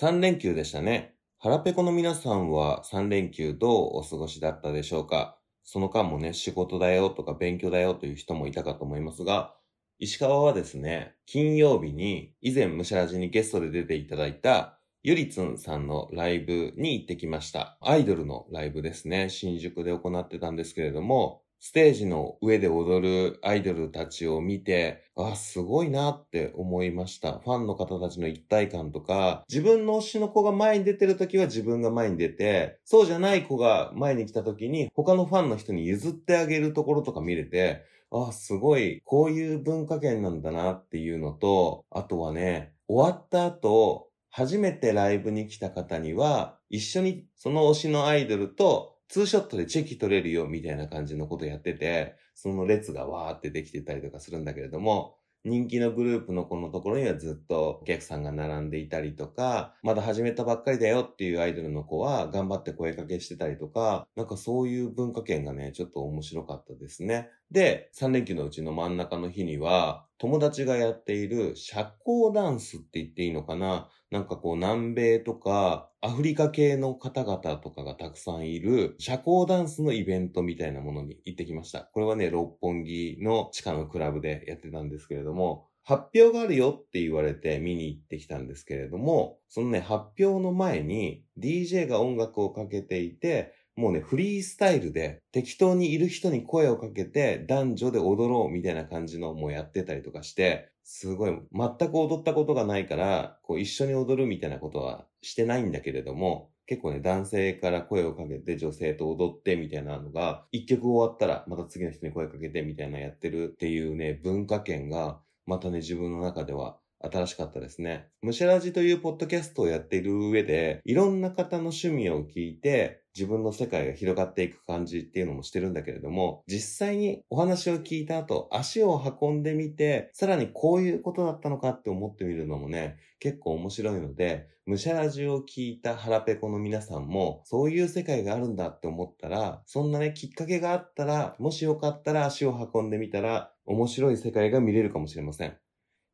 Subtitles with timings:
[0.00, 1.12] 3連休でしたね。
[1.38, 5.36] 腹ペコの皆さんは3連休どうお過ごしだったでしょうか？
[5.62, 9.54] その間もね、仕事だよとか勉強だよという人もいたかと思いますが、
[9.98, 17.76] 石川はですね、金曜日に以前ムシャラジにゲストで出ていただいたゆりつんさんのライブに行ってきました。
[17.82, 19.28] アイドルのライブですね。
[19.28, 27.38] 新宿で行ってたんですけれども、ステージの上で踊るアイドルたちを見て、あ、すごいなって思いました。
[27.38, 67.30] ファンの方たちの一体感とか、自分の推しの子が前に出てる時は自分が前に出て、そうじゃない子が前に来た時に他のファンの人に譲ってあげるところとか見れて、あ、すごい、こういう文化圏なんだなっていうのと、あとはね、終わった後、初めてライブに来た方には、一緒にその推しのアイドルとツーショットでチェキ取れるよみたいな感じのことやってて、その列がわーってできてたりとかするんだけれども、人気のグループの子のところにはずっとお客さんが並んでいたりとか、まだ始めたばっかりだよっていうアイドルの子は頑張って声かけしてたりとか、なんかそういう文化圏がね、ちょっと面白かったですね。
[67.50, 73.88] で、3連休のうちの真ん中の日には、友達がやっている社交ダンスって言っていいのかな？
[74.10, 81.90] なんかこう南米とかアフリカ系の方々とかがたくさんいる社交ダンスのイベントみたいなものに行ってきました。
[81.92, 118.08] これはね、六本木の地下のクラブでやってたんですけれども、発表があるよって言われて見に行ってきたんですけれども、そのね、発表の前に DJ が音楽をかけていて、もうね、フリースタイルで適当にいる人に声をかけて男女で踊ろうみたいな感じのもうやってたりとかして、すごい、全く踊ったことがないから、こう一緒に踊るみたいなことはしてないんだけれども、結構ね、男性から声をかけて女性と踊ってみたいなのが、一曲終わったらまた次の人に声かけてみたいなやってるっていうね、文化圏が、またね、自分の中では新しかったですね。
[118.22, 145.56] ムシャラジというポッドキャストをやっている上で、いろんな方の趣味を聞いて、自分の世界が広がっていく感じっていうのもしてるんだけれども、実際にお話を聞いた後、足を運んでみて、さらにこういうことだったのかって思ってみるのもね、結構面白いので、ムシャラジを聞いた腹ペコの皆さんも、そういう世界があるんだって思ったら、そんなね、きっかけがあったら、もしよかったら足を運んでみたら、面白い世界が見れるかもしれません。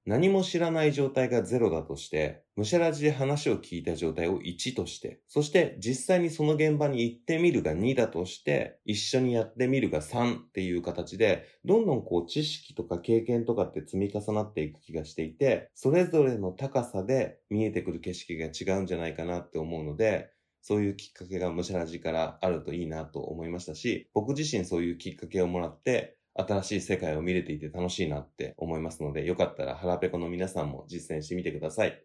[0.07, 20.31] 何も知らない状態が0だとして、むしゃらじで話を聞いた状態を1として、そして実際にその現場に行ってみるが2だとして、一緒にやってみるが3っていう形で、どんどんこう知識とか経験とかって積み重なっていく気がしていて、それぞれの高さで見えてくる景色が違うんじゃないかなって思うので、
[20.63, 32.03] そういうきっかけがむしゃらじからあるといいなと思いましたし、僕自身そういうきっかけをもらって、新しい世界を見れていて楽しいなって思いますので、よかったら腹ペコの皆さんも実践してみてください。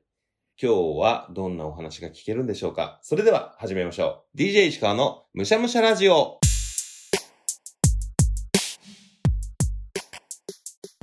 [0.61, 2.99] 今日はどんなお話が聞けるんでしょうか？
[3.01, 4.37] それでは始めましょう。
[4.37, 6.39] DJ 石川のむしゃむしゃラジオ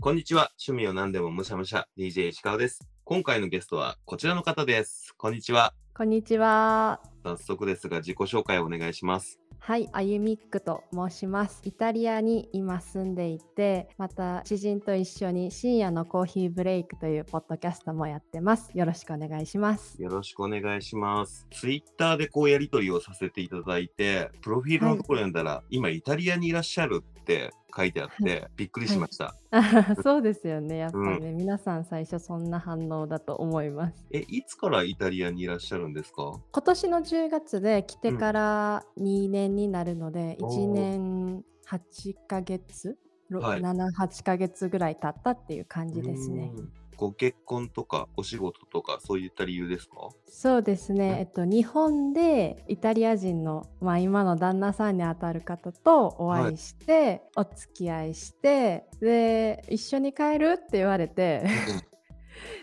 [0.01, 0.51] こんにちは。
[0.67, 2.89] 趣味を何でもむしゃむしゃ DJ 石川です。
[3.05, 5.13] 今回のゲストはこちらの方です。
[5.19, 5.75] こんにちは。
[5.95, 7.01] こんにちは。
[7.25, 9.39] 早速ですが自己紹介をお願いします。
[9.61, 11.61] はい、あゆみっくと申します。
[11.63, 18.71] イタリアに今住んでいて、また知人と一緒に深夜のコーヒーブレイクというポッドキャストもやってます。
[18.75, 20.01] よろしくお願いします。
[20.03, 21.47] よろしくお願いします。
[21.51, 29.35] ツイッターでこうやりとりをさせていただいて、プロフィールのところ読んだら、今イタリアにいらっしゃるって書いてあって、びっくりしました。
[29.51, 30.79] あ そうですよね。
[30.79, 34.07] やっぱね、皆さん最初そんな反応だと思います。
[34.11, 36.41] え、いつからイタリアにいらっしゃるんですか？
[36.53, 42.97] 今年の10月で来てから2年になるので、おー1年8ヶ月、
[43.29, 46.51] ろはい7、8ヶ月ぐらい経ったっていう感じですね。
[46.55, 46.73] うーん。
[46.99, 50.09] ご結婚とかお仕事とかそういった理由ですか？
[50.29, 61.47] そうですうんね、えっと、日本でイタリア人の、まあ、今の旦那さんにあたる方とお会いして、お付き合いしてで一緒に帰るって言われて、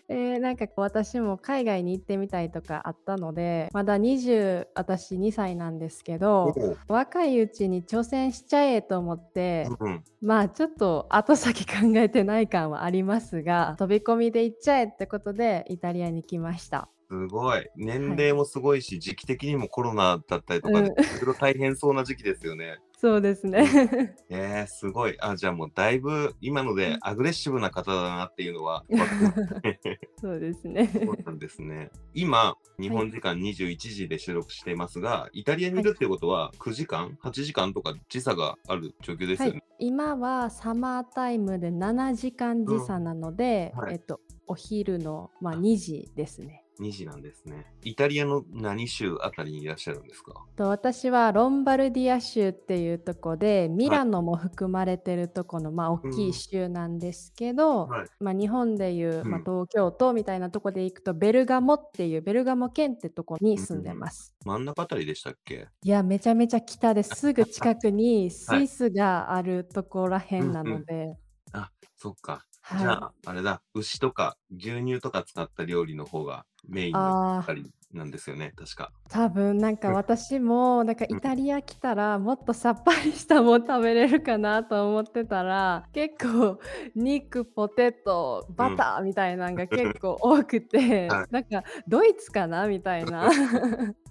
[0.07, 6.53] えーなんか私も海外に行ってみたいとかあったのでまだ20私2歳なんですけど
[6.87, 10.03] 若いうちに挑戦しちゃえと思って、うん。
[10.21, 16.89] まあちょっと後先考えてない感はありますが飛び込みで行っちゃえってことでイタリアに来ました。
[17.09, 17.67] すごい。
[17.75, 20.95] 年齢もすごいし、時期的にもコロナだったりとかいろい
[21.25, 22.79] ろ大変そうな時期ですよね。
[22.97, 24.15] そうですね。
[24.29, 25.17] えー、すごい。
[25.19, 28.83] あ、じゃあもうだいぶ今のでアグレッシブな方だなっていうのは
[30.19, 30.89] そうですね。
[30.93, 31.91] そうなんですね。
[32.13, 39.63] 今、日本時間21時で収録していますが、イタリアにいるっていうことは9時間、8時間とか時差がある状況ですはよね。
[39.79, 46.64] い、今はサマータイムで7時間時差なので、うんはいえっと、お昼の、まあ、2時ですね。
[46.79, 47.65] 2時なんですね。
[47.83, 50.45] イタリアの何州あたりにいらっしゃるんですか？
[50.55, 58.09] と私はロンバルディア州っていうとこでミラノも含まれてるとこの、まあ大きい州なんですけど、はい。
[58.19, 64.33] まあ、日本でいう、まあ、うん東京都みたいなとこで行くとベルガモっていうベルガモ県ってとこに住んでます。
[64.45, 65.67] 真ん中あたりでしたっけ？
[65.83, 67.31] いやめちゃめちゃ北です。
[67.33, 71.17] ぐ近くにスイスがあるとこらへんなので、
[71.53, 72.45] あ、そっか。
[72.67, 72.79] はい。
[72.79, 78.91] じゃあ、あれだ、牛とか牛乳とか使った料理の方がメインのああーたりなんですよね、確か。
[79.07, 79.95] 多分なんかうん。
[79.95, 81.17] 私もなんかうん。
[81.17, 86.59] イタリア来たらもっとさっぱりしたもん食べれるかなと思ってたら結構
[86.95, 91.27] 肉ポテトバターみたいなのが結構多くて、はい。
[91.29, 93.29] なんかドイツかなみたいな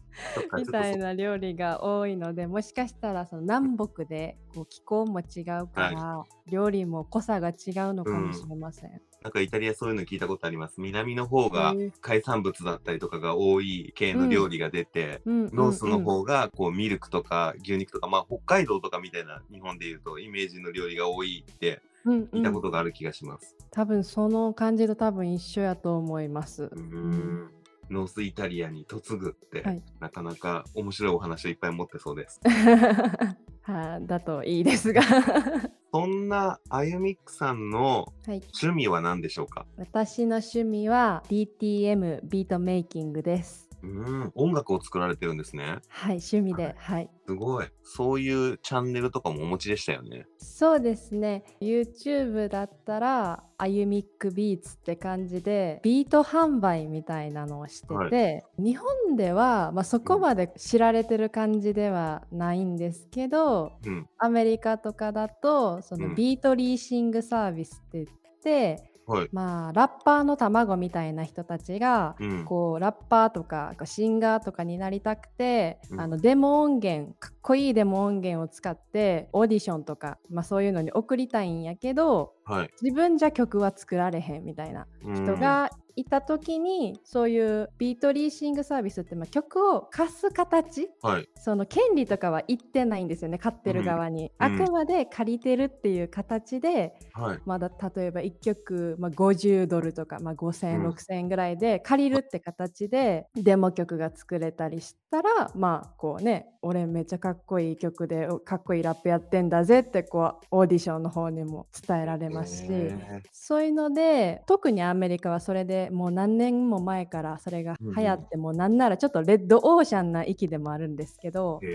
[0.57, 7.55] みたいな料理が多いのでもしかしたらその南北でこう気候も違うから、料理も濃さが違う
[7.95, 9.01] のかもしれません。
[9.23, 10.75] なんかイタリアそういうの聞いたことあります。
[10.83, 23.57] 南の方が海産物だったりとかが多い系の料理が出て、うんうんうんロースの方がこうミルクとか牛肉とか、まあ北海道とかみたいな日本でいうとイメージの料理が多いってうん聞いたうんことがある気がします。
[23.71, 26.65] 多分その感じと多分一緒やと思います。
[26.65, 27.51] うーん
[27.95, 32.41] ノースイタリアに嫁ぐって、はいなかなか面白いお話をいっぱい持ってそうです。
[33.63, 35.01] はい、だといいですが。
[35.93, 39.65] そんなあゆみっくさんのはい、趣味は何でしょうか？
[39.79, 43.71] 私の趣味は DTM ビートメイキングです。
[43.85, 45.79] うーん音楽を作られてるんですね。
[45.89, 47.11] はい、趣味はい、ではい。
[47.27, 47.67] すごい。
[47.83, 50.27] そういうチャンネルとかもお持ちでしたよね。
[50.39, 51.45] そうですね。
[51.61, 64.07] YouTube だったら、アユミックビーツって感じで、ビート販売みたいなのをしてて、はい日本では、まあ、そこまで知られてる感じではないんですけど、うん。
[64.19, 68.07] アメリカとかだと、そうんの beat leasing service って言っ
[68.43, 69.29] て、はい。
[69.33, 72.45] まあ、ラッパーの卵みたいな人たちが、うん。
[72.45, 82.71] こうラッパーとかシンガーとかになりたくて、うんあのデモ音源かっこいいデモ音源を使ってオーディションとか、まあ、そういうのに送りたいんやけどはい。
[82.81, 91.11] 自分じゃ曲は作られへんみたいな人がいた時にそういうビートリーシングサービスって、まあ、曲を貸す形うん。
[91.11, 91.29] はい。
[91.37, 97.39] その権利とかは言ってないんですよね買ってる側に、うんあくまで借りてるっていう形で、はい。
[97.45, 121.61] まだ例えば1曲、まあ、50ドルとか、まあ、5000円、うん6000円ぐらいで借りるって形でデモ曲が作れたりしたらまあこうね俺めっちゃかっこいい曲でおかっこいいラップやってんだぜってこうオーディションの方にも伝えられますし、へそういうので特にアメリカはそれでもう何年も前からそれが流行って、もうなんならちょっとレッドオーシャンな域でもあるんですけど。
[121.63, 121.67] え。
[121.67, 121.71] へ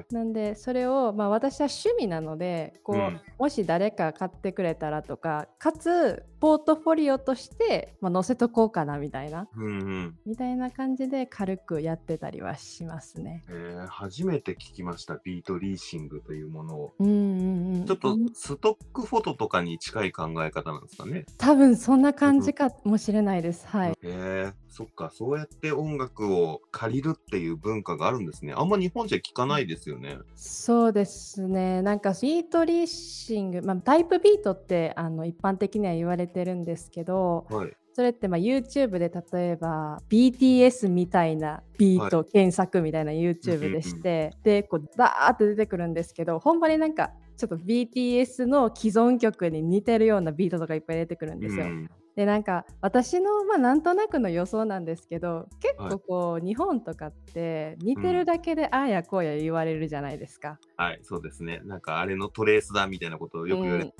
[0.00, 0.04] え。
[0.10, 9.68] なんでそれを、まあ、私は趣味なのでこう、うんもし誰か買ってくれたらとかかつポートフォリオとして、まあ、載せとこうかなみたいなうんう
[10.06, 10.18] ん。
[10.26, 13.44] みたいな感じで軽くやってたりはしますね。
[13.48, 16.94] えー、初めて聞きました、 beat leasing というものを。
[16.98, 21.26] うんうんうん、ちょっとストックフォトとかに近い考え方なんですかね。
[21.38, 23.64] 多分そんな感じかもしれないです。
[23.68, 23.90] はい。
[23.90, 28.54] へえそっか、そうやって音楽を借りるっていう文化があるんですね。
[28.56, 30.16] あんま日本じゃ聞かないですよね。
[30.34, 31.82] そうですね。
[31.82, 37.76] なんか beat leasing、まあ、 type beat ってあの一般的には言われてるんですけど、はい。
[37.94, 51.66] それってまあ YouTube で例えば BTS みたいなビート検索みたいな YouTube でして、でこうバーって出てくるんですけどほんまになんかちょっと BTS の既存曲に似てるようなビートとかいっぱい出てくるんですよ。
[51.66, 60.58] うんでなんか私のまあなんとなくの予想なんですけど結はい構こう、日本とかって似てるだけでああやこうや言われるじゃないですか。
[60.76, 61.60] はい、そうですね。
[61.64, 63.94] なんかあれのトレースだみたいなことをよく言われて、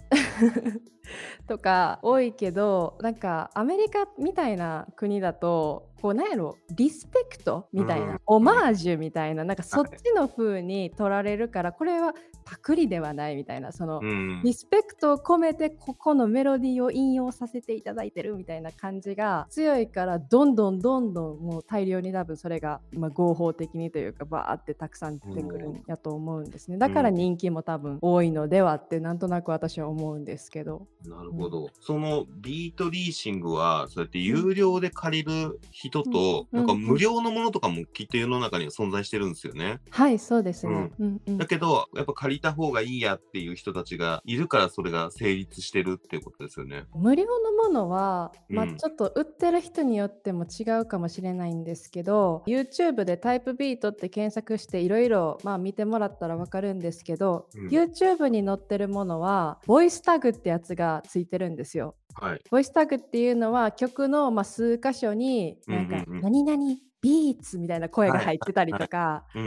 [0.61, 0.83] うん
[1.47, 8.21] とか多いけどなんかアメリカみたいな国だとこうなんやろリスペクトみたいな、うん。
[8.27, 12.13] オマージュみたいななんかそっちの風に取られるからこれは
[12.45, 14.43] パクリではないみたいなその、うん。
[14.43, 26.79] リスペクトを込めてここのメロディーを引用させていただいてるみたいな感じが強いからどんどんどんどんもう大量に多分それが、まあ、合法的にというかバーってたくさん出てくるんやと思うんですね。
[26.79, 30.89] だから人気も多分多いのではってなんとなく私は思うんですけど。
[31.07, 31.69] なるほど。
[31.81, 36.59] そのビートリーシングは、そうやって有料で借りる人と、うん。
[36.59, 39.81] なんか無料のものとかもきっと世の中には存在してるんですよね。
[39.91, 41.21] はいそうですね、うん。
[41.27, 46.85] うんだけど、やっぱ借りた方がいいやっていう人たちがいるから、それが成立してるっていうことですよね。
[46.95, 57.69] 無料のものは、まあうんちょっと売ってる人によっても違うかもしれないんですけど YouTube でタイプビートって検索していろいろ見てもらったら分かるんですけど、うん。
[57.69, 61.97] YouTube に載ってるものはボイスタグってやつがついてるんですよ。
[62.15, 62.41] はい。
[62.51, 69.45] ボイスタグっていうのは曲の、まあ、数箇所になんか何々ビーツみたいな声が入ってたりとか、そう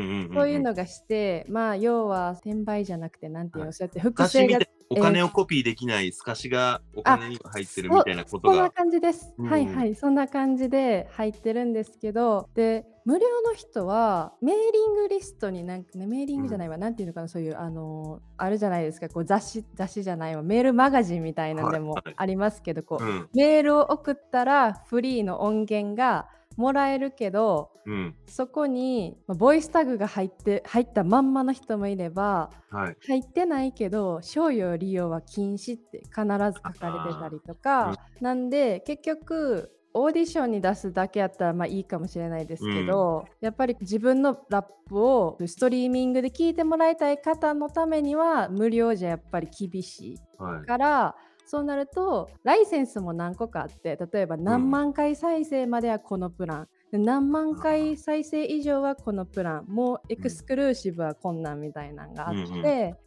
[0.50, 3.74] いうのがして、まあ要は転売じゃなくてなんていうの、はい。
[3.74, 8.70] そうやって透複製がお金をコピーできない透かしがお金には入ってるみたいなことそんなが。
[8.70, 9.96] 感じです、うんはいはい。
[9.96, 19.08] そんな感じで入ってるんですけどで無料の人はメーリングリストになんかねメーリングじゃないわ、なんていうのかなそういうあのーあるじゃないですか。
[19.10, 20.42] こう雑誌雑誌じゃないわ。
[20.42, 23.30] メールマガジンみたいなのでもありますけど、こううん。
[23.34, 28.16] メールを送ったらフリーの音源がもらえるけどうん。
[28.28, 32.98] そこにまあボイスタグが入って入ったまんまの人もいればはい。
[33.08, 50.68] 入ってないけど商用利用は禁止って必ず書かれてたりとか、なんで結局オーディションに出すだけやったらまあいいかもしれないですけど、やっぱり自分のラップをストリーミングで聞いてもらいたい方のためには無料じゃやっぱり厳しいはい。
[50.68, 59.66] からそうなるとライセンスも何個かあって例えば何万回再生まではこのプラン、で何万回再生以上はこのプラン。
[59.68, 62.48] もうエクスクルーシブはこんなんみたいなのがあって、うんうん。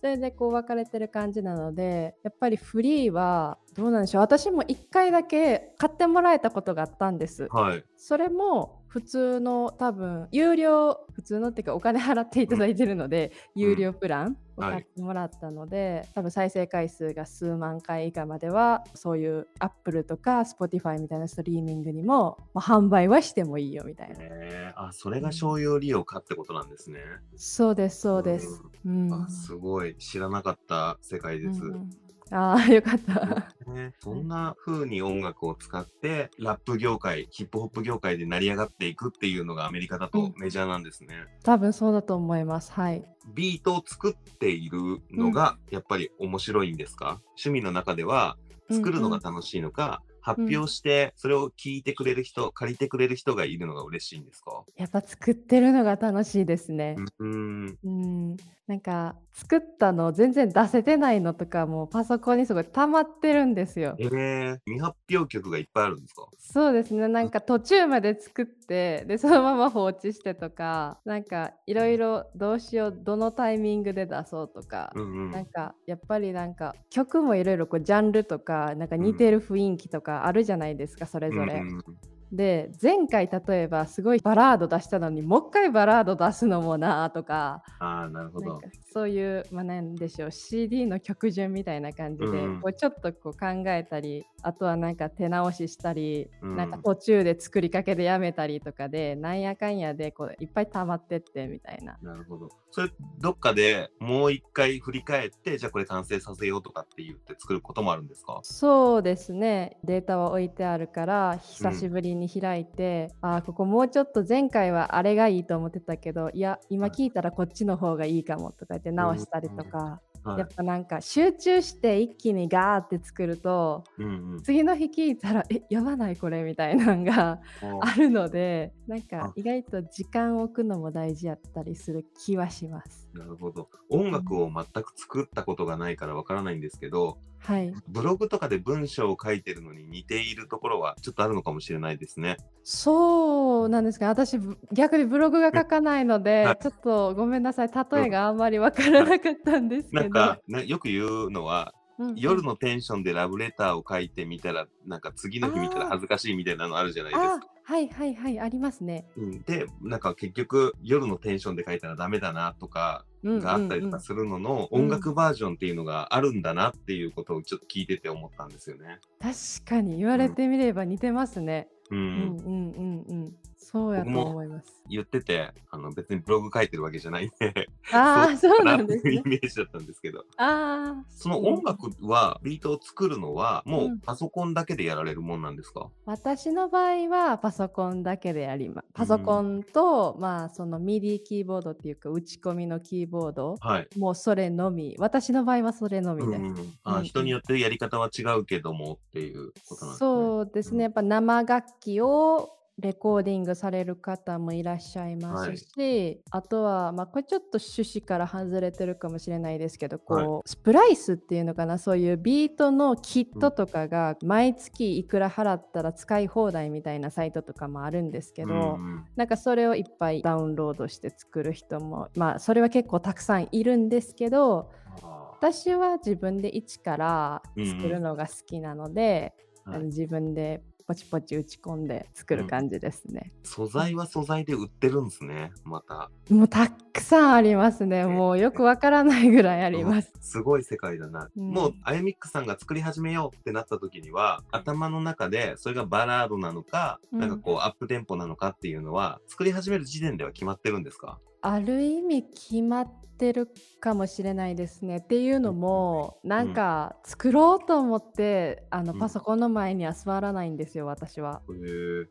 [0.01, 4.21] それでこう分かれてる感じなのでやっぱりフリーはどうなんでしょう。
[4.23, 7.49] 私も1回だけ買ってもらえたことがあったんです。
[7.51, 7.85] はい。
[7.97, 24.17] それも普通の多分有料普通のっていうかお金払っていただいてるので、有料プランをはい買ってもらったので、多分再生回数が数万回以下まではそういう Apple とか Spotify みたいなストリーミングにも、まあ、販売はしてもいいよみたいな。
[24.21, 27.01] えー、あ、それが商用利用かってことなんですね。
[27.37, 28.63] そうですそうです。
[28.85, 29.97] うんあ、すごい。
[29.97, 31.63] 知らなかった世界です。
[31.63, 31.91] うんうん
[32.31, 33.53] ああよかった。
[33.71, 41.27] ね、そんな風に音楽を使ってラップ業界ヒップホップ業界で成り上がっていくっていうのがアメリカだとメジャーなんですね。
[41.43, 42.73] 多分そうだと思います。
[42.73, 43.05] はい。
[43.35, 44.79] ビートを作っている
[45.11, 48.37] のがやっぱり面白いんですか、趣味の中では
[48.71, 54.65] 作るのが楽しいのか、発表してそれを聞いてくれる人借りてくれる人がいるのが嬉しいんですか？
[54.77, 56.97] やっぱ作ってるのが楽しいですね。
[57.19, 58.37] うんうん、
[58.69, 63.97] なんか作ったの全然出せてないのとかもパソコンにすごい溜まってるんですよ。
[63.99, 66.27] えー、未発表曲がいっぱいあるんですか？
[66.39, 81.55] そうですねなんか途中まで作ってでそのまま放置してとかなんかいろいろどうしようどのタイミングで出そうとか、うんうんなんかやっぱりなんか曲もいろいろこうジャンルとかなんか似てる雰囲気とかあるじゃないですか、それぞれ。
[81.55, 81.85] うんうん
[82.33, 88.61] で前回例えばすごいバラード出したのにもう一回バラード出すのもなとかああなるほど。
[88.93, 101.99] そういう、まあ、なんでしょう CD の曲順みたいな感じで、うんこうちょっとこう考えたりあとはなんか手直ししたり、うんなんか途中で作りかけでやめたりとかでなんやかんやでこういっぱい溜まってってみたいな。
[102.03, 102.49] なるほど。
[102.71, 108.41] それ、どっかでもう一回振り返って、じゃあこれ完成させようとかって言って作ることもあるんですか？
[108.43, 109.79] そうですね。
[109.85, 124.43] データは置いてあるから久しぶりに開いて、あーここもうちょっと前回はあれがいいと思ってたけどいや今聞いたらこっちの方がいいかもとか言って直したりとか、はいやっぱなんか集中して一気にガーって作るとうんうん。
[124.43, 127.41] 次の日聞いたらえやばないこれみたいなのが
[127.81, 133.09] あるのでなんかあ意外と時間を置くのも大事やったりする気はします。
[133.15, 133.69] なるほど。
[133.91, 142.37] 音楽を全く作ったことがないからわからないんですけど、はい、ブログとかで文章を書いてるのに似ているところはちょっとあるのかもしれないですね。
[142.63, 144.07] そうなんですか。
[144.09, 147.69] 私ぶ逆にブログが書かないので、はいちょっとごめんなさい。
[147.69, 152.15] 例えがあんまりわからなかったんですけど、なんか、ね、よく言うのは、うんうん。
[152.17, 157.47] 夜のテンションでラブレターを書いてみたら、なんか次の日見たら恥ずかしいみたいなのあるじゃないですあか。
[157.69, 159.05] はいはいはいありますね。
[159.19, 169.01] うん、で、なんか結局夜のテンションで書いたらダメだなとかうんがあったりとかするののうん音楽バージョンっていうのがあるんだなっていうことをちょっと聞いてて思ったんですよね。
[169.21, 169.35] 確
[169.69, 171.69] かに言われてみれば似てますね。
[171.91, 174.83] ううんんうんうんうんそうやと思います。
[174.89, 179.23] 言っててあの別にブログ書いてるわけじゃないんでああそうかなんですねイ。
[179.25, 188.89] メージだったんですけどああその音楽はビートを作るのはもううんパソコンだけでやられるもんなんですか、私の場合はパソコンだけでやります。
[188.95, 193.89] パソコンと、まあその MIDI キーボードっていうか打ち込みのキーボードはい。
[193.99, 196.41] もうそれのみ私の場合はそれのみです。
[196.41, 200.09] うんうんあうん人によってやり方は違うけどもっていうことなんですね。
[200.09, 218.65] そうですね、やっぱ生楽器をレコーディングされる方もいらっしゃいますし、あとは、まあ、これちょっと趣旨から外れてるかもしれないですけどこう、はスプライスっていうのかなそういうビートのキットとかが毎月いくら払ったら使い放題みたいなサイトとかもあるんですけど、うんう
[218.99, 219.05] ん。
[219.17, 224.71] なんかそれをいっぱいダウンロードして作る人もまあそれは結構たくさんいるんですけど
[225.03, 233.31] あ私は自分で一から作るのが好きなので、あの自分でポチポチ打ち込んで作る感じですね。
[233.43, 236.11] 素材は素材で売ってるんですね、また。
[236.31, 238.07] もうたくさんありますね。
[238.07, 240.11] もうよくわからないぐらいあります。
[240.23, 241.29] すごい世界だな。
[241.37, 251.19] うんもう、あやみっくさんが作り始めようってなった時には、頭の中でそれがバラードなのか、うんなんかこう、アップテンポなのかっていうのは、作り始める時点では決まってるんですか？
[251.49, 252.87] ある意味決まっ
[253.17, 253.49] てる
[253.81, 254.99] かもしれないですね。
[254.99, 261.41] っていうのもなんか作ろうと思ってあのうんパソコンの前には座らないんですよ私は。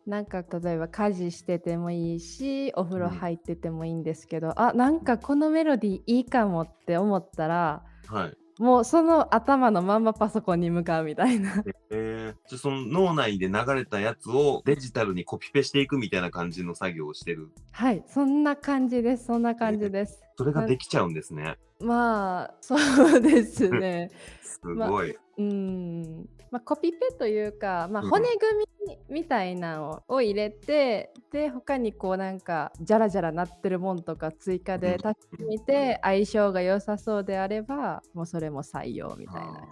[0.08, 8.47] なんか例えば家事しててもいいしお風呂入っててもいいんですけど、あなんかこのメロディーいいかもって思ったらはい。
[8.60, 11.64] もうその頭のまんまパソコンに向かうみたいな。
[11.92, 17.50] えー、じゃあその脳内で流れたやつをデジタルにコピペしていくみたいな感じの作業をしてる。
[17.72, 20.22] はいそんな感じですそんな感じです。
[20.38, 21.58] それができちゃうんですね。
[21.80, 22.76] まあそ
[23.18, 24.10] うですね。
[24.42, 25.16] すごい。
[25.38, 26.30] うん。
[26.50, 28.10] まあ、コピペというか、まあ、うん。
[28.10, 39.68] 骨組みみたいなのを入れて、で他にこうなんかジャラジャラなってるもんとか追加で足してみて相性が良さそうであればもうそれも採用みたいな、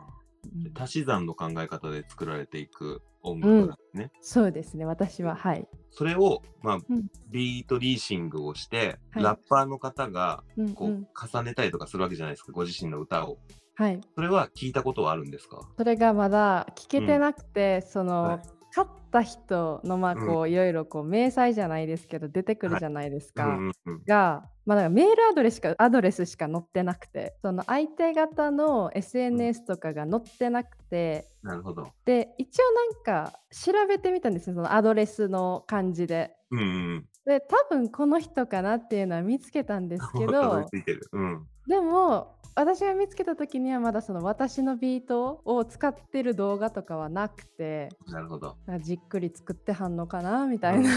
[0.76, 4.12] 足し算の考え方で作られていく音楽なんですね。
[4.22, 4.86] そうですね。
[4.86, 7.08] 私ははい、それを、まあうん。
[7.32, 9.24] ビートリーシングをして、はい。
[9.24, 13.40] ラッパーの方がうんこう、うん重ねたりとかするわけじゃないですか、ご自身の歌を。
[13.78, 15.60] はい、それは聞いたことはあるんですか？
[15.78, 23.46] それがまだ聞けてなくて、その、はい勝った人のまあこう、いろいろこう明細じゃないですけど出てくるじゃないですか。
[23.46, 31.88] うんうんうんが、まあ、だからメールアドレスしかアドレスしか載ってなくてその相手方の SNS とかが載ってなくて、なるほど。
[32.04, 36.36] で一応なんか調べてみたんですよそのアドレスの感じで。
[36.52, 40.70] うんうんで多分この人かなっていうのは見つけたんですけど。
[41.68, 48.56] でも私が見つけた時にはまだその私のビートを使ってる動画とかはなくてなるほど。
[48.80, 50.90] じっくり作ってはんのかなみたいな、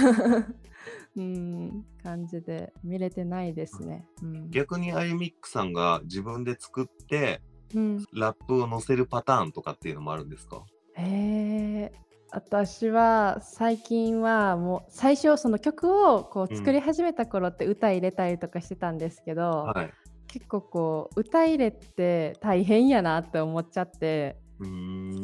[1.16, 4.06] うん、感じで見れてないですね。
[4.22, 7.42] うん逆にあゆみっくさんが自分で作って、
[7.74, 10.64] うん、ラップを載せるパターンとかっていうのもあるんですか？
[10.94, 11.92] へえ
[12.30, 19.92] 私は最近はもう最初その曲をこううん作り始めた頃って歌入れたりとかしてたんですけど、はい。
[20.28, 24.36] 結構こう歌入れって大変やなって思っちゃって。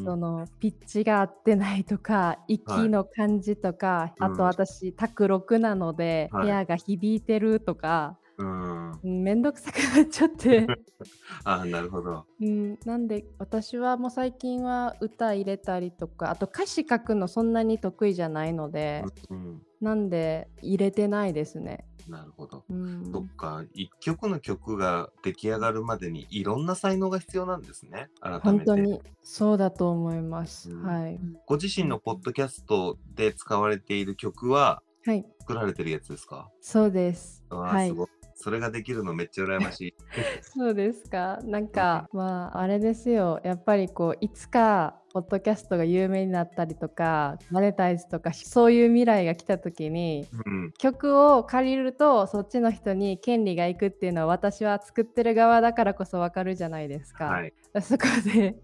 [0.05, 4.27] そのピッチが合ってないとか息の感じとか、うん。
[4.27, 6.43] あと私卓録なので、はい。
[6.45, 8.91] 部屋が響いてるとか、うん。
[8.91, 10.67] うんめんどくさくなっちゃって。
[11.45, 12.25] ああ、なるほど。
[12.41, 19.63] うん、なんで私はもう最近は歌入れたりとかあと歌詞書くのそんなに得意じゃないので、うん。
[19.81, 21.87] なんで入れてないですね。
[22.09, 22.65] なるほど。
[22.69, 28.09] うん、そっか、一曲の曲が出来上がるまでにいろんな才能が必要なんですね。
[28.43, 30.71] 本当にそうだと思います。
[30.71, 36.49] うんはい、ご自身のポッドキャストで使われている曲ははい、作られてるやつですか？
[36.63, 37.45] そうです。
[37.51, 38.09] はいすごい。
[38.35, 39.95] それができるのめっちゃ羨ましい。
[40.43, 41.39] そうですか。
[41.45, 43.41] なんか、まあ、あれですよ。
[43.45, 50.73] やっぱりこう、いつか、ポッドキャストが有名になったりとか、マネタイズとか、そういう未来が来た時に、うん。
[50.73, 57.27] 曲を借りると、そっちの人に権利がいくっていうのは、私は作ってる側だからこそわかるじゃないですか。
[57.27, 57.55] はい。
[57.81, 58.57] そこで、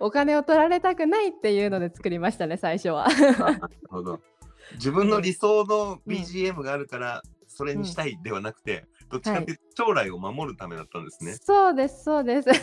[0.00, 3.06] お金を取られたくないっていうので作りましたね、最初は。
[3.06, 4.20] あなるほど。
[4.74, 11.34] 自分の理想の BGM があるから、それにしたいではなくて、どっちかっていうと将来を守るためだったんですね。
[11.34, 12.48] そうです、そうです。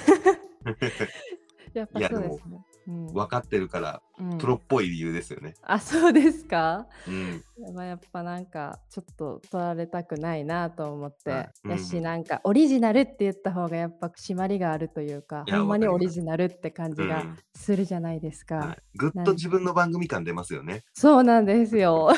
[1.73, 2.65] やっぱそうですね。
[2.87, 5.53] うん分かってるから、うんプロっぽい理由ですよね。
[5.61, 6.87] あ、そうですか？
[7.07, 7.43] うん。
[7.75, 20.81] まあ、やっぱなんかちょっと取られたくないなと思って、はいうんやしなんかオリジナルって言った方がやっぱ締まりがあるというかほんまにオリジナルって感じがうんするじゃないですか、はい、ぐっと自分の番組感出ますよね。
[20.93, 22.09] そうなんですよ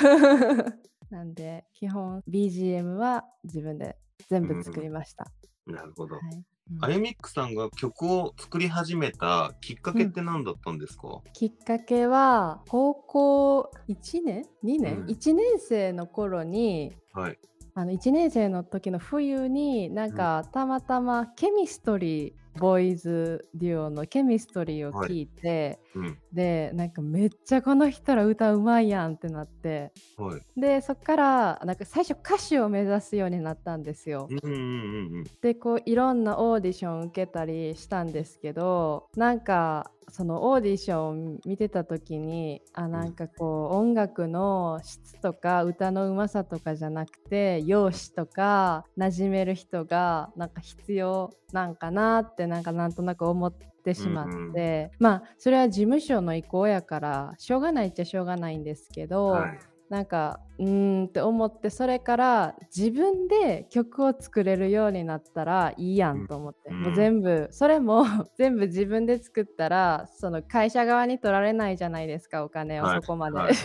[1.09, 3.97] なんで基本 BGM は自分で
[4.29, 5.25] 全部作りました、
[5.65, 6.15] なるほど。
[6.15, 6.23] はい。
[6.71, 6.85] うん。
[6.85, 15.05] あゆみっくさんが曲を作り始めたきっかけって何だったんですか、きっかけは高校1年？2年、うん。
[15.05, 17.37] 1年生の頃にはい。
[17.73, 26.17] あの1年生の時の冬になんかたまたまケミストリーボーイズデュオのケミストリーを聞いて、うん。
[26.31, 30.41] でなんかめっちゃこの人ら歌うまいやんってなってはい。
[30.59, 34.27] でそっからなんか最初歌手を目指すようになったんですよ。
[34.29, 35.23] うんうんうんうん。
[35.41, 59.59] でこういろんなオーディション受けたりしたんですけどなんかそのオーディションを見てた時にあなんかこう音楽の質とか歌のうまさとかじゃなくて容姿とか馴染める人がなんか必要なんかなってってなんかなんとなく思ってしまって、まあそれは事務所の意向やからしょうがないっちゃしょうがないんですけど、はい。
[59.89, 68.05] なんかうーんって思ってそれから自分で曲を作れるようになったらいいやんと思って、うん、もう全部それも
[68.37, 73.47] 全部自分で作ったらその会社側に取られないじゃないですかお金をそこまで、はい。
[73.47, 73.57] はい、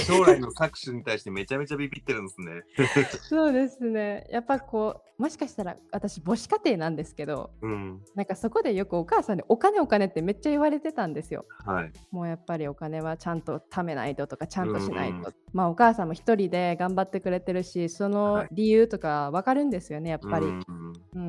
[0.00, 2.62] 将来の作詞に対してめちゃめちゃビビってるんですね。
[3.28, 4.26] そうですね。
[4.30, 20.72] やっぱこうもしかしたら私母子家庭なんですけど、うん、なんかそこでよくお母さんにお金お金ってめっちゃ言われてたんですよ、はい、もうやっぱりお金はちゃんと貯めないととかちゃんとしないと、うんうん、まあお母さんも一人で頑張ってくれてるしその理由とか分かるんですよねやっぱり、うん、う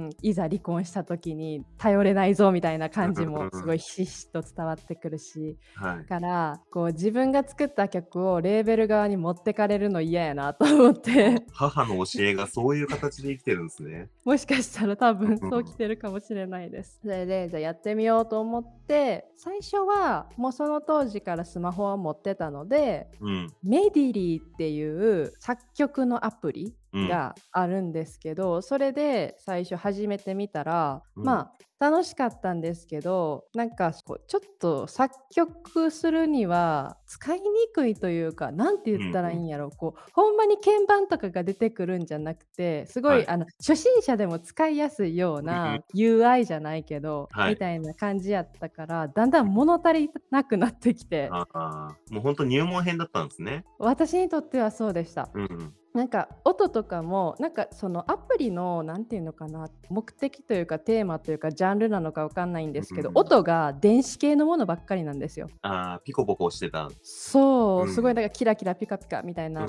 [0.10, 11.44] ん、いざ離婚した時に頼れないぞみたいな感じもすごいひしひしと伝わってくるし、はい、からこう自分が作った曲をレーベル側に持ってかれるの嫌やなと思って。
[11.54, 14.10] 母の教えがそういう形で生きてるんですね。
[14.24, 17.00] もしかしたら多分そう来てるかもしれないです。
[17.02, 39.48] それでじゃあやってみようと思って最初はもうその当時からスマホは持ってたので、うん、メディリーっていう作曲のアプリがあるんですけど、うん、それで最初始めてみたら、うん、まあ楽しかったんですけどなんかこうちょっと作曲するには使いにくいというか何て言ったらいいん。
[39.48, 51.30] やろ、うん、こうほんまに鍵盤とかが出てくるんじゃなくてすごい、はい、あの初心者でも使いやすいような UI じゃないけど、はい、みたいな感じやったからだんだん物足りなくなってきて。
[51.30, 53.64] もう本当入門編だったんですね。
[53.78, 65.50] 私にとってはそうでした、うん、なんか音とかもなんかそのアプリの何て言うのかな目的というかテーマというかジャンルなのか分かんないんですけど、うん、音が電子系のものばっかりなんですよ。
[65.62, 66.90] あピコポコしてた。
[67.04, 69.66] そう、うん、すごいなんかキラキラピカピカみたいな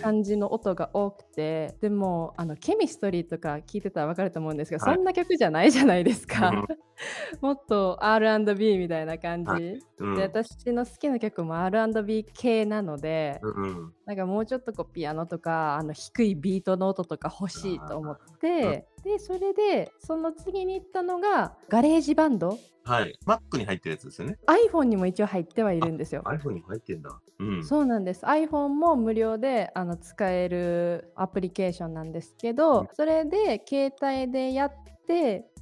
[0.00, 6.64] 感じの音が多くて、でもあの CHEMISTRY とか聞いてたら分かると思うんですけど、はい、そんな曲じゃないじゃないですか。
[7.40, 22.58] もっと R&B みたいな感じ、はい、うん、で私の好きな曲も R&B 系なので、うん、なんかもうちょっとこうピアノとかあの低いビートの音とか欲しいと思って、でそれでその次に行ったのが GarageBand？
[22.86, 23.18] はい。
[23.26, 24.38] Mac に入ってるやつですよね。
[24.46, 26.22] iPhone にも一応入ってはいるんですよ。
[26.26, 27.18] iPhone にも入ってんだ。
[27.38, 27.64] うん。
[27.64, 28.26] そうなんです。
[28.26, 34.93] iPhone も無料であの使えるアプリケーションなんですけど、うん、それで携帯でやって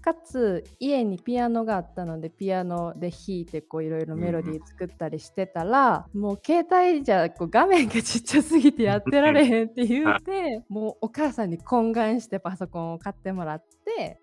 [0.03, 14.19] かつ家にピアノがあったのでピアノで弾いてこういろいろメロディー作ったりしてたら、うん、もう携帯じゃこう画面がちっちゃすぎてやってられへんって言うてもうお母さんに懇願してパソコンを買ってもらってで、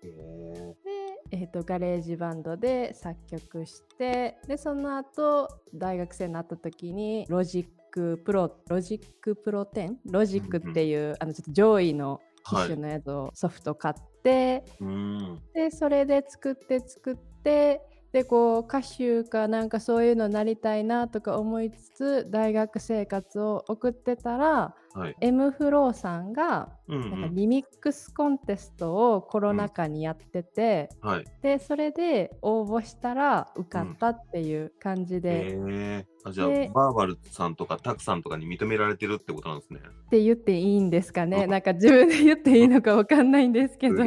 [1.32, 31.10] えーと、 GarageBand で作曲してでその後大学生になった時に Logic Pro Logic Pro 10ロジックっていう、あのちょっと上位の機種のやつをソフト買って、はい、でそれで作って作ってでこう歌手かなんかそういうのなりたいなとか思いつつ大学生活を送ってたら、はい、M フローさんがなんかリミックスコンテストをコロナ禍にやってて、うん。
[31.10, 36.04] はい、でそれで応募したら受かったっていう感じで。
[36.24, 39.80] うん、あじゃあバーバルさんとかタクさんとかに認められてるってことなんですね。
[39.80, 44.04] って言っていいんですかねなんか自分で言っていいのか分かんないんですけど。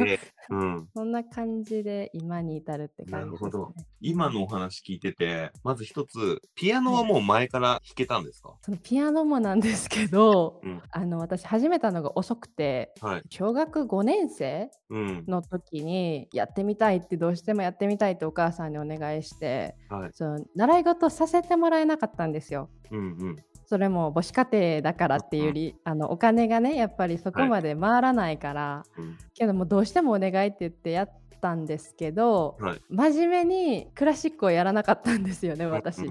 [0.50, 3.72] うん、そんな感じで今に至るって感じね、なるほど。
[4.00, 22.68] 今のお話聞いてて、まず一つ、ピアノはもう前から弾けたんですか、そのピアノもなんですけど、うん、あの私始めたのが遅くて、はい、小学5年生の時にやってみたいってどうしてもやってみたいってお母さんにお願いして、はい、その習い事させてもらえなかったんですよ。
[22.90, 23.36] うんうん
[23.74, 31.10] それも母子家庭だからっていうより、あのお金がねやっぱりそこまで回らないから、はいうん、けどもどうしてもお願いって言ってやっ
[31.40, 36.04] たんですけど、はい、真面目にクラシックをやらなかったんですよね私。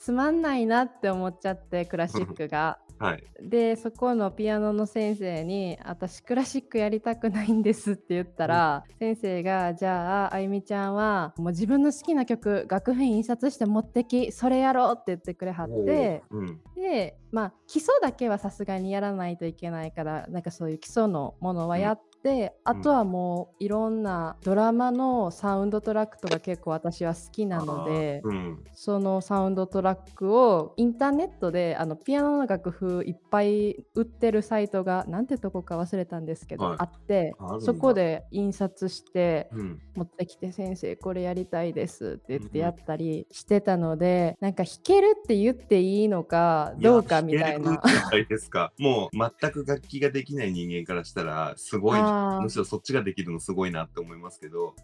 [0.00, 2.78] つまんないなって思っちゃってクラシックが。
[3.00, 39.48] はい、でそこのピアノの先生に「私クラシックやりたくないんです」って言ったら、うん、先生が「じゃああゆみちゃんはもう自分の好きな曲楽譜印刷して持ってきそれやろう」って言ってくれはって、うん、でまあ基礎だけはさすがにやらないといけないからなんかそういう基礎のものはやっであとはもういろんなドラマのサウンドトラックとか結構私は好きなので、うん、そのサウンドトラックをインターネットであのピアノの楽譜いっぱい売ってるサイトがなんてとこか忘れたんですけど、はい、あってそこで印刷して
[39.94, 47.80] 持ってきて、先生これやりたいですって言ってやったりしてたので、うん、なんか弾けるって言っていいのかどうかみたいな。
[48.20, 48.72] いですか。
[48.78, 51.98] もう全く楽器ができない人間からしたらすごい
[52.42, 54.74] むしろそっちができるのすごいなって思いますけど、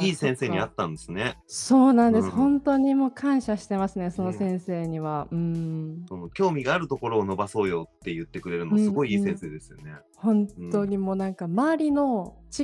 [0.00, 1.38] いい先生に会そったんですね。
[1.46, 4.38] そうなんです、うん本当にもう感謝してますねそのね。
[4.38, 5.28] 先生には。
[5.30, 6.04] うん。
[6.08, 9.94] その興味があるところを伸ばそうよって言ってくれるのすごいいい先生ですよね。
[10.22, 12.62] 本当にもうなんか周りの違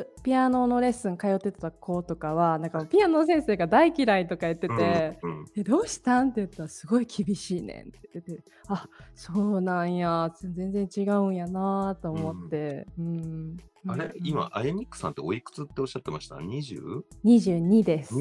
[0.00, 6.28] うピアノのレッスン通ってた子とかはなんかピアノの先生が大嫌いとか言ってて、うんうんえどうしたん？
[6.30, 10.30] って言ったらすごい厳しいねんって言ってあそうなんや。
[10.42, 13.56] 全然違うんやなと思って、うん。
[13.86, 14.26] あれうん。
[14.26, 18.14] 今、アヤニックさんっておいくつっておっしゃってました ?20?22 22です。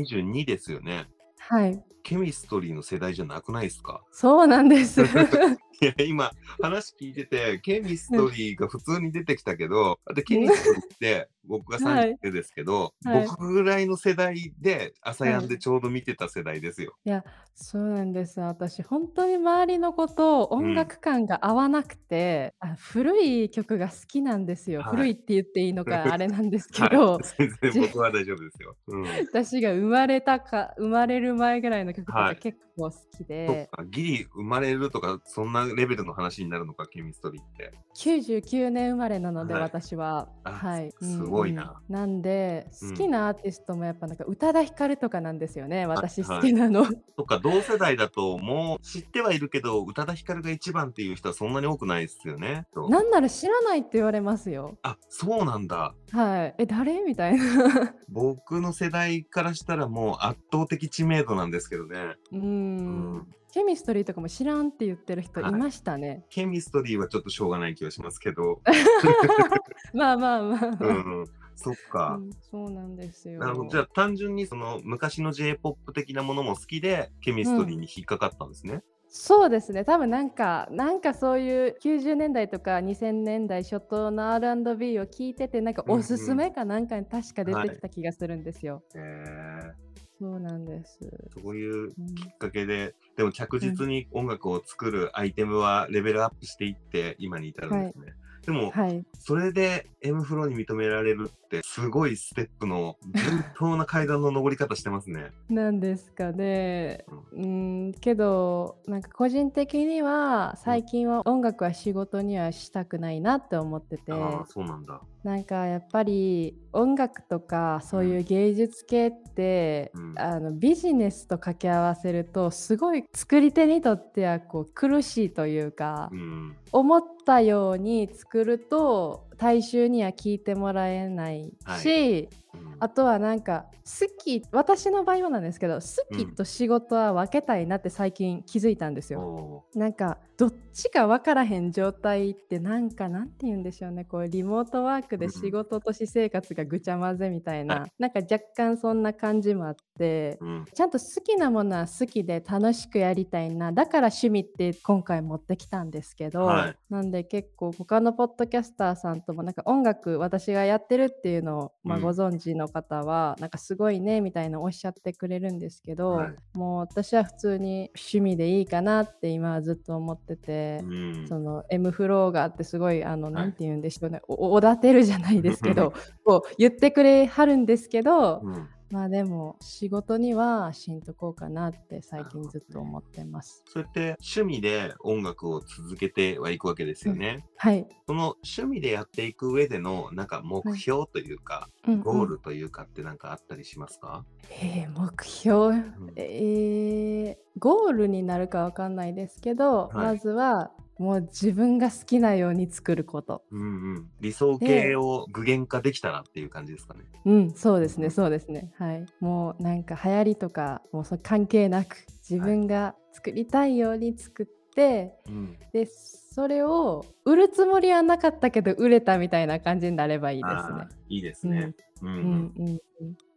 [0.46, 1.08] ですよね。
[1.40, 1.84] はい。
[2.04, 4.02] ケミストリーの世代じゃなくないですか？
[4.12, 5.02] そうなんです。
[5.02, 5.06] い
[5.86, 13.28] や、今、話聞いてて、ケミストリーが普通に出てきたけど、で、ケミストリーって、僕がはい30ですけど、はい。
[13.28, 16.94] 僕ぐらいの世代で、朝やんでちょうど見てた世代ですよ。
[17.06, 17.24] いや
[17.56, 18.40] そうなんです。
[18.40, 24.92] 私本当に周りの子と音楽感が合わなくて、あ古い曲が好きなんですよ、はい。
[24.92, 27.24] 古いって言っていいのかあれなんですけど、はい、
[27.62, 28.76] 全然僕は大丈夫ですよ。
[28.88, 29.04] うん。
[29.34, 32.36] 私が生まれたか生まれる前ぐらいの曲とはい。
[32.36, 37.74] か結構好きで、か、ギリ生まれるとか、そんなレベルの話になるのか、ケミストリーって。
[37.96, 40.30] 99年生まれなので、はい私は。
[40.44, 46.86] あはい、すごいなうんうんなんでうん好きなアーティストもやっぱなんか宇多田ヒカルとかなんですよね、私はい好きなの。
[47.18, 52.66] そっか、同世代だと、もう知ってはいるけど、宇多田ヒカルが一番っていう人はそんなに多くないですよね。
[52.90, 54.78] なんなら知らないって言われますよ。
[54.84, 55.94] あ、そうなんだ。
[56.12, 56.56] はい。
[56.58, 57.94] え、誰みたいな。
[58.10, 62.16] 僕の世代からしたらもう圧倒的知名度なんですけどね。
[62.32, 63.28] うん。
[63.58, 66.24] ケミストリーとかも知らんって言ってる人いはいましたね。
[66.30, 68.62] ケミストリーはちょっとしょうがない気がしますけど。
[69.96, 70.78] まあまあまあ。
[70.80, 72.26] うん、そっかう。
[72.26, 73.40] んそうなんですよ。
[73.40, 73.70] なるほど。
[73.70, 78.84] じゃあ単純にその昔の J-POP 的なものも好きで、ケミストリーに引っかかったんですね。
[79.10, 79.84] そうですね。
[79.84, 88.84] 多分なんか、なんかそういう90年代とか2000年代初頭の R&B を聞いてて、なんかうんうんおすすめかなんかに確か出てきた気がするんですよ。
[88.94, 89.87] へえ
[90.20, 91.00] そうなんです。
[91.44, 98.14] そういううんきっかけで、でも着実に音楽を作るアイテムはレベルアップしていって今に至るんですね。
[98.46, 99.06] でも、はい。
[99.20, 101.30] それで M フローに認められる
[101.64, 105.32] すごいステップの順当な階段の上り方してますね。
[105.50, 107.06] なんですかね。
[107.34, 114.12] うん、けど、なんか個人的には最近は音楽は仕事にはしたくないなって思ってて。
[114.12, 115.02] ああ、そうなんだ。
[115.24, 126.56] なんかやっぱり音楽とかそういう芸術系って、うんあのビジネスと掛け合わせるとすごい作り手にとってはこう苦しいというか、うん。
[126.72, 132.30] 思ったように作ると大衆には聞いてもらえないし、はい。
[132.80, 139.22] あとはなんか好き私の場合はなんですけど好きと仕事は分けたいなって最近気づいたんですよ。
[139.22, 144.06] おなんかどっちか分からへん状態ってなんかなんて言うんでしょうね。
[144.06, 150.66] こうリモートワークで仕事と私生活がぐちゃ混ぜみたいな、はなんか若干そんな感じもあってーうん。
[150.74, 156.76] ちゃんと好きなものは好きで楽しくやりたいなだから趣味って今回持ってきたんですけど、はい。
[156.90, 162.04] なんで結構他のポッドキャスターさんともなんか音楽私がやってるっていうのを、まあ、うん。
[162.04, 166.36] ご存知の方はなんかすごいねみたいなおっしゃってくれるんですけど、はい。
[166.54, 170.80] もう私は普通に趣味でいいかなって今はずっと思ってて。
[170.84, 171.28] うん。
[171.28, 173.32] その M フローがあってすごいあの、い。
[173.32, 174.22] なんて言うんでしょうね。
[174.28, 183.64] おおだてるじゃないですけどこう言ってくれはるんですけど、うんまあでも仕事にはしんとこうかなって最近ずっと思ってます。
[183.68, 187.46] そうやって趣味で音楽を続けてはいくわけですよね。
[187.58, 187.86] はい。
[188.08, 192.02] その趣味でやっていく上でのなんか目標というか、うんうん。
[192.02, 194.24] ゴールというかってなんかあったりしますか、
[194.62, 195.76] えー目標、
[196.16, 199.96] えーゴールになるかわかんないですけど、はい。
[199.96, 203.44] まずはもう自分が好きなように作ること。
[203.52, 203.64] うんう
[204.00, 207.02] ん、理想形を具現化できたらっていう感じですかね。
[207.26, 208.72] うん、そうですね、そうですね。
[208.78, 209.06] はい。
[209.20, 222.80] もうなんか流行りとか、もうそれ関係なく、自分が作りたいように作って、うん、で、それを売るつもりはなかったけど、売れたみたいな感じになればいいですねいいですね、うんううんんうん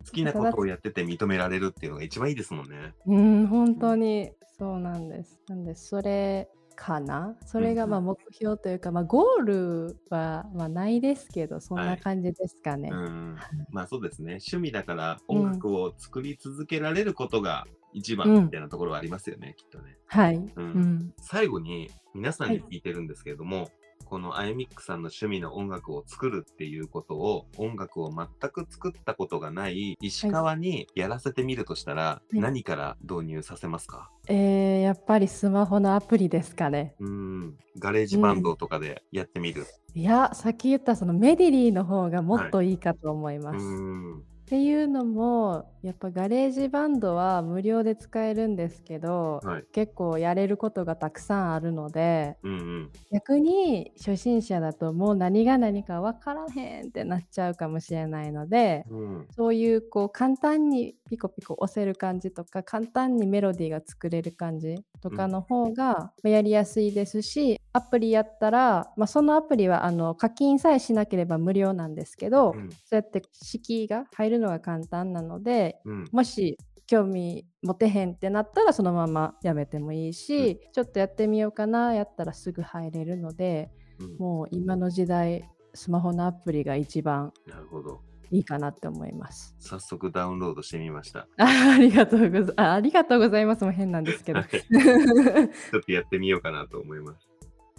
[0.07, 2.95] 好きなことをやってて認められるっていうのが一番いいですもんね。
[3.07, 5.39] うん、うん、本当にそうなんです。
[5.49, 6.49] なんで、それ
[6.83, 7.37] かな？
[7.45, 12.89] それがまあうん目標というか、まあ、ゴールはまあないですけど、そんはない感じですかね。
[12.91, 14.39] うんはい、まあそうですね。
[14.41, 19.99] 趣味だからうん音楽を作り続けられることが一番うんみたいなところはありますよね、きっとね。
[20.07, 20.37] はい。
[20.37, 21.15] ううんん。
[21.19, 23.69] 最後に皆さんに聞いてるんですけれども、
[24.11, 34.11] このアイミックさんの趣味の音楽を作るっていうことを、音楽を全く作ったことがない石川にやらせてみるとしたら、い何から導入させますか？
[34.27, 36.97] えー、やっぱりスマホのアプリですかね。
[36.99, 39.65] うーん、 GarageBand とかでやってみる。
[39.95, 43.65] いや、さっき言ったその Medly の方がもっといいかと思います。
[43.65, 49.65] うーん、っていうのもやっぱ GarageBand は無料で使えるんですけど、はい。
[49.73, 52.91] 結構やれることがたくさんあるのでうんうん。
[53.13, 84.17] 逆に初心者だともう何が何か分からへんってなっちゃうかもしれないのでうん、そういうこう簡単にピコピコ押せる感じとか簡単にメロディーが作れる感じとかの方がまあやりやすいですし、アプリやったら、まあ、そのアプリはあの課金さえしなければ無料なんですけど、うん、そうやって敷居が入るのが簡単なのでうん、もし興味持てへんってなったらそのままやめてもいいし、ちょっとやってみようかなやったらすぐ入れるのでうん。
[84.19, 88.01] もう今の時代スマホのアプリが一番なるほど。
[88.33, 89.57] いいかなって思います。
[89.59, 91.29] 早速ダウンロードしてみました。
[91.37, 94.47] あ ありがとうござあありがとうございますも変なんですけどは。
[94.47, 97.30] い ちょっとやってみようかなと思います。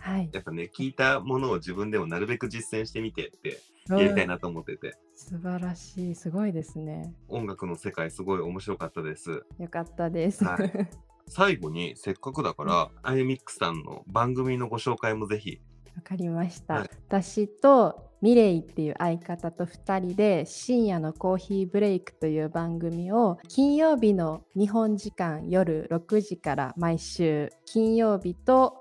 [0.02, 0.30] はい。
[0.34, 7.14] やっぱね、聞いたものを自分でもなるべく実践してみてってやりたいなと思ってて、素晴らしいすごいですね。
[7.28, 9.44] 音楽の世界すごい面白かったです。
[9.60, 10.44] よかったです。
[10.44, 10.58] は
[11.28, 15.62] 最後にせっかくだから、アイミックさんの番組のご紹介もぜひ。
[15.96, 28.81] わかりました、はい私とミレイっていう相方と2人で深夜のコーヒーブレイクという番組を金曜日の日本時間夜6時から毎週金曜日と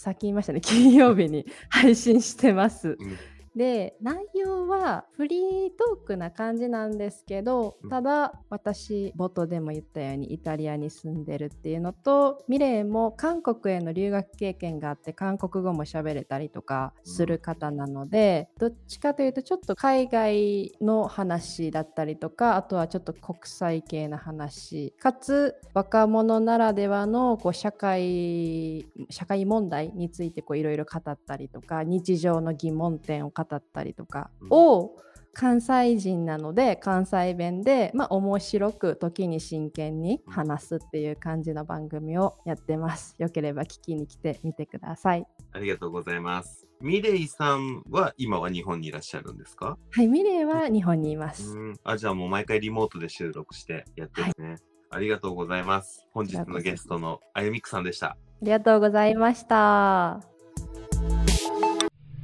[0.00, 2.96] あ先言いましたね 金曜日に配信してます。
[3.00, 3.18] うん
[3.56, 5.40] で内容はフリー
[5.76, 7.90] トークな感じなんですけどうん。
[7.90, 34.96] ただ私冒頭でも言ったようにイタリアに住んでるっていうのとミレイも韓国への留学経験があって韓国語も喋れたりとかする方なので、どっちかというとちょっと海外の話だったりとかあとはちょっと国際系な話かつ若者ならではのこう社会社会問題についていろいろ語ったりとか日常の疑問点を語ったりとかを、
[35.32, 43.14] 関西人なので関西弁で、まあ、面白く時に真剣に話すっていう感じの番組をやってます。
[43.16, 45.24] よければ聞きに来てみてください。
[45.52, 46.66] ありがとうございます。
[46.80, 49.78] ミレイさんは今は日本にいらっしゃるんですか？
[49.92, 51.56] はい、ミレイは日本にいます。
[51.56, 51.76] うん。
[51.84, 54.56] あ、じゃあもう毎回リモートで収録してやってるんですね。
[54.90, 56.08] ありがとうございます。
[56.12, 58.08] 本日のゲストのあゆみくさんでした。
[58.08, 60.29] ありがとうございました。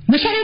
[0.09, 0.37] むしゃら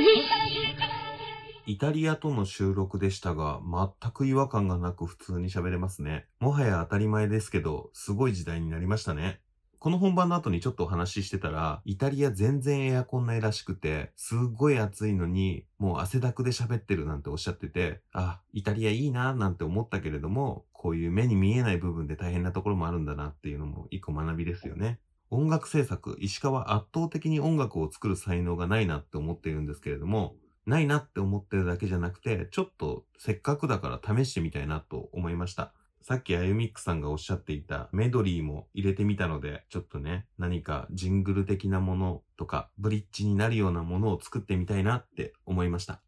[1.65, 3.61] イタリアとの収録でしたが、
[4.01, 6.27] 全く違和感がなく普通に喋れますね。
[6.41, 9.41] もはや当たり前ですけど、すごい時代になりましたね。
[9.79, 24.99] この本番の後にちょっとお話ししてたら、イタリア全然エアコンないらしくて、すっごい暑いのに、もう汗だくで喋ってるなんておっしゃってて、あ、イタリアいいななんて思ったけれども、こういう目に見えない部分で大変なところもあるんだなっていうのも一個学びですよね。
[25.35, 35.73] 音楽制作、石川圧倒的に音楽を作る才能がないなって思っているんですけれども、ないなって思ってるだけじゃなくて、ちょっとせっかくだから試してみたいなと思いました。
[36.03, 46.03] さっきあゆみっくさんがおっしゃっていたメドリーも入れてみたので、ちょっとね、何かジングル的なものとか、ブリッジになるようなものを作ってみたいなって思いました。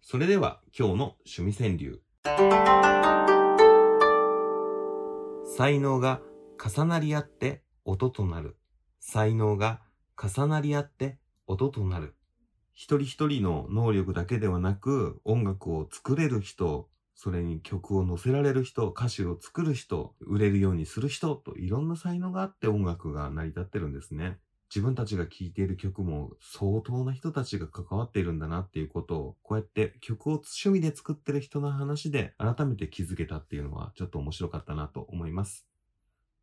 [0.00, 2.00] それでは今日の趣味川柳。
[5.56, 6.20] 才能が
[6.64, 8.57] 重なり合って音となる。
[9.10, 9.80] 才能が
[10.22, 11.16] 重なり合って
[11.46, 12.14] 音となる。
[12.74, 24.40] 一人一人の能力だけではなく、音楽を作れる人、それに曲を載せられる人、歌詞を作る人、売れるようにする人といろんな才能があって音楽が成り立ってるんですね。
[24.68, 35.66] 自分たちが聴いている曲も相当な人たちが関わっているんだなっていうことを、こうやって曲を趣味で作ってる人の話で改めて気づけたっていうのはちょっと面白かったなと思います。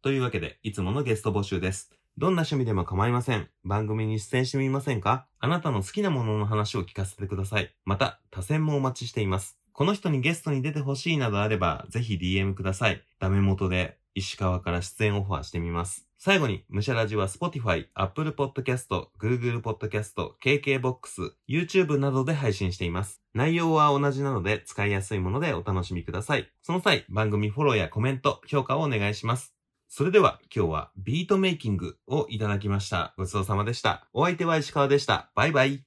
[0.01, 1.91] というわけで、いつものゲスト募集です。
[2.17, 3.49] どんな趣味でも構いません。
[3.65, 5.27] 番組に出演してみませんか？
[5.39, 7.75] あなたの好きなものの話を聞かせてください。
[7.83, 9.57] また、他選もお待ちしています。
[9.73, 13.01] この人にゲストに出てほしいなどあれば、ぜひ DM ください。
[13.19, 16.07] ダメ元で石川から出演オファーしてみます。
[16.17, 18.87] 最後に、ムシャラジは Spotify、Apple Podcast、
[19.19, 23.21] Google Podcast、KKBOX、YouTube などで配信しています。
[23.33, 26.49] 内容は同じなので使いやすいものでお楽しみください。
[26.61, 29.54] その際、番組フォローやコメント、評価をお願いします。
[29.87, 33.13] それでは今日はビートメイキングをいただきました。
[33.17, 34.07] ごちそうさまでした。
[34.13, 35.29] お相手は石川でした。
[35.35, 35.83] バイバイ。